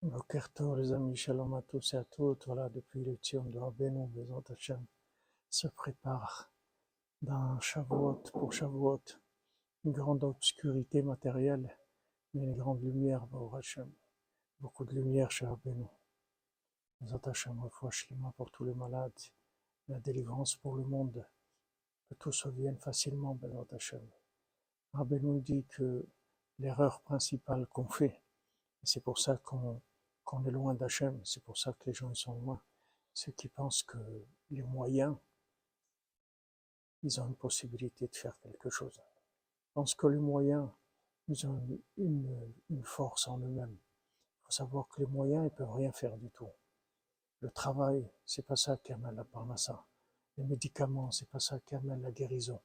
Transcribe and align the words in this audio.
Bokerto, 0.00 0.76
les 0.76 0.92
amis, 0.92 1.16
shalom 1.16 1.54
à 1.54 1.62
tous 1.62 1.94
et 1.94 1.96
à 1.96 2.04
toutes. 2.04 2.46
Voilà, 2.46 2.68
depuis 2.68 3.04
le 3.04 3.16
Tion 3.16 3.42
de 3.42 3.58
Rabbeinu, 3.58 4.06
Bezrat 4.06 4.44
Hashem, 4.48 4.86
se 5.50 5.66
prépare 5.66 6.52
d'un 7.20 7.58
Shavuot 7.58 8.22
pour 8.32 8.52
Shavuot, 8.52 9.02
une 9.84 9.90
grande 9.90 10.22
obscurité 10.22 11.02
matérielle, 11.02 11.76
mais 12.32 12.44
une 12.44 12.54
grande 12.54 12.80
lumière, 12.80 13.26
Baruch 13.26 13.54
Hashem. 13.58 13.92
Beaucoup 14.60 14.84
de 14.84 14.94
lumière 14.94 15.32
chez 15.32 15.46
Rabbeinu. 15.46 15.88
Bezrat 17.00 17.30
Hashem, 17.30 17.58
refoua 17.58 17.90
shlima 17.90 18.32
pour 18.36 18.52
tous 18.52 18.62
les 18.62 18.74
malades, 18.74 19.20
la 19.88 19.98
délivrance 19.98 20.54
pour 20.54 20.76
le 20.76 20.84
monde, 20.84 21.26
que 22.08 22.14
tout 22.14 22.30
se 22.30 22.48
vienne 22.48 22.78
facilement, 22.78 23.34
Bezrat 23.34 23.66
Hashem. 23.72 24.08
Rabbeinu 24.92 25.40
dit 25.40 25.64
que 25.64 26.06
l'erreur 26.60 27.00
principale 27.00 27.66
qu'on 27.66 27.88
fait, 27.88 28.22
c'est 28.82 29.02
pour 29.02 29.18
ça 29.18 29.36
qu'on 29.38 30.44
est 30.46 30.50
loin 30.50 30.74
d'Hachem, 30.74 31.20
c'est 31.24 31.42
pour 31.42 31.58
ça 31.58 31.72
que 31.72 31.86
les 31.86 31.94
gens 31.94 32.14
sont 32.14 32.34
loin. 32.34 32.60
Ceux 33.12 33.32
qui 33.32 33.48
pensent 33.48 33.82
que 33.82 33.98
les 34.50 34.62
moyens, 34.62 35.16
ils 37.02 37.20
ont 37.20 37.26
une 37.26 37.36
possibilité 37.36 38.06
de 38.06 38.16
faire 38.16 38.38
quelque 38.40 38.70
chose. 38.70 38.94
Ils 38.96 39.72
pensent 39.74 39.94
que 39.94 40.06
les 40.06 40.18
moyens, 40.18 40.68
ils 41.28 41.46
ont 41.46 41.60
une, 41.96 42.82
force 42.84 43.28
en 43.28 43.38
eux-mêmes. 43.38 43.76
Il 43.76 44.44
faut 44.44 44.52
savoir 44.52 44.88
que 44.88 45.00
les 45.00 45.06
moyens, 45.06 45.44
ils 45.46 45.54
peuvent 45.54 45.72
rien 45.72 45.92
faire 45.92 46.16
du 46.16 46.30
tout. 46.30 46.48
Le 47.40 47.50
travail, 47.50 48.08
c'est 48.24 48.46
pas 48.46 48.56
ça 48.56 48.76
qui 48.78 48.92
amène 48.92 49.14
la 49.14 49.24
parnassa. 49.24 49.84
Les 50.36 50.44
médicaments, 50.44 51.10
c'est 51.10 51.28
pas 51.28 51.40
ça 51.40 51.58
qui 51.60 51.74
amène 51.74 52.02
la 52.02 52.10
guérison. 52.10 52.60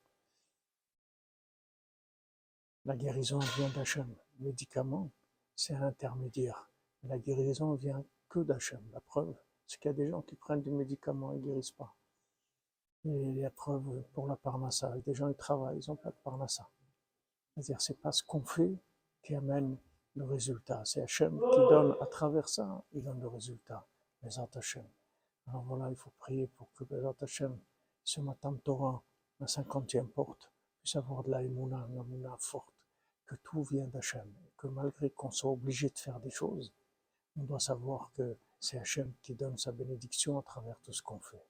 La 2.86 2.96
guérison 2.96 3.40
vient 3.40 3.70
d'Hachem. 3.70 4.14
Le 4.40 4.46
médicament, 4.46 5.12
c'est 5.56 5.74
un 5.74 5.84
intermédiaire. 5.84 6.70
La 7.04 7.18
guérison 7.18 7.74
vient 7.74 8.04
que 8.30 8.40
d'Hachem. 8.40 8.82
La 8.92 9.02
preuve, 9.02 9.36
c'est 9.68 9.80
qu'il 9.80 9.90
y 9.90 9.94
a 9.94 9.98
des 9.98 10.10
gens 10.10 10.22
qui 10.22 10.36
prennent 10.36 10.62
des 10.62 10.72
médicaments 10.72 11.32
et 11.34 11.38
ne 11.38 11.42
guérissent 11.42 11.72
pas. 11.72 11.94
Et 13.06 13.34
la 13.42 13.50
preuve 13.50 14.04
pour 14.14 14.28
la 14.28 14.36
parnassa, 14.36 14.94
des 15.06 15.14
gens 15.14 15.30
qui 15.30 15.38
travaillent, 15.38 15.80
ils 15.80 15.90
n'ont 15.90 15.98
pas 15.98 16.10
de 16.10 16.16
parnassa. 16.24 16.70
C'est-à-dire, 17.54 17.82
c'est 17.82 18.00
pas 18.00 18.12
ce 18.12 18.24
qu'on 18.24 18.44
fait 18.44 18.76
qui 19.22 19.36
amène 19.36 19.78
le 20.16 20.26
résultat. 20.26 20.84
C'est 20.86 21.02
Hachem 21.02 21.38
qui 21.38 21.58
donne 21.58 21.96
à 22.00 22.06
travers 22.06 22.48
ça, 22.48 22.84
il 22.94 23.04
donne 23.04 23.20
le 23.20 23.28
résultat. 23.28 23.86
Les 24.24 24.40
Hachem. 24.40 24.88
Alors 25.48 25.64
voilà, 25.64 25.90
il 25.90 25.98
faut 25.98 26.14
prier 26.18 26.48
pour 26.48 26.72
que 26.74 26.86
Bezat 26.86 27.16
Hachem, 27.22 27.60
ce 28.04 28.22
matin 28.22 28.56
Torah, 28.64 29.04
la 29.40 29.48
cinquantième 29.48 30.08
porte, 30.08 30.50
puisse 30.82 30.96
avoir 30.96 31.24
de 31.24 31.32
la 31.32 31.42
émouna, 31.42 31.86
une 31.90 31.98
émouna 31.98 32.36
forte, 32.40 32.74
que 33.26 33.36
tout 33.36 33.64
vient 33.64 33.88
d'Hachem, 33.88 34.32
malgré 34.68 35.10
qu'on 35.10 35.32
soit 35.32 35.52
obligé 35.52 35.90
de 35.90 35.98
faire 35.98 36.20
des 36.20 36.30
choses, 36.32 36.72
on 37.38 37.44
doit 37.44 37.60
savoir 37.60 38.12
que 38.16 38.36
c'est 38.60 38.78
Hachem 38.78 39.12
qui 39.22 39.34
donne 39.34 39.58
sa 39.58 39.72
bénédiction 39.72 40.38
à 40.38 40.44
travers 40.44 40.80
tout 40.82 40.94
ce 40.94 41.02
qu'on 41.02 41.20
fait. 41.20 41.44